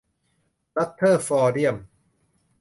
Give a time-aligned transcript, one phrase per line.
[0.77, 1.75] รัทเทอร์ฟอร์เดียม